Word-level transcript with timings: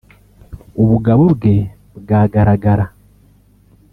ubugabo 0.81 1.23
bwe 1.33 1.55
bwagaragara 1.99 2.85